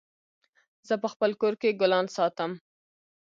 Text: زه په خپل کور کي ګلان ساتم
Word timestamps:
زه 0.87 0.95
په 1.03 1.07
خپل 1.13 1.31
کور 1.41 1.53
کي 1.61 1.69
ګلان 1.81 2.05
ساتم 2.15 2.51